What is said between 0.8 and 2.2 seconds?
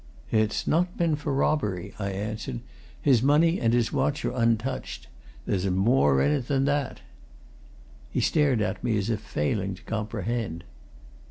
been for robbery," I